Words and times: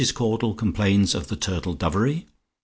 CAUDLE 0.15 0.55
COMPLAINS 0.55 1.13
OF 1.13 1.27
THE 1.27 1.35
"TURTLE 1.35 1.75
DOVERY." 1.75 2.25